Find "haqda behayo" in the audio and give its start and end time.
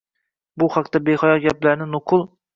0.75-1.37